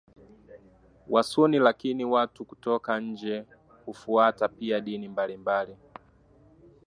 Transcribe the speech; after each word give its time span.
Wasuni 1.09 1.59
lakini 1.59 2.05
watu 2.05 2.45
kutoka 2.45 2.99
nje 2.99 3.45
hufuata 3.85 4.47
pia 4.47 4.79
dini 4.79 5.07
mbalimbali 5.07 5.77